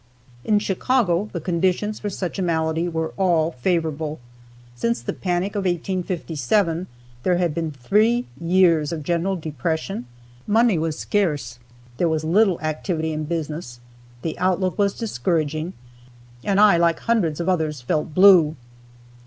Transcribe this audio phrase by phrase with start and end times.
[0.43, 4.19] In Chicago the conditions for such a malady were all favorable.
[4.73, 6.87] Since the panic of 1857
[7.21, 10.07] there had been three years of general depression,
[10.47, 11.59] money was scarce,
[11.97, 13.79] there was little activity in business,
[14.23, 15.73] the outlook was discouraging,
[16.43, 18.55] and I, like hundreds of others, felt blue.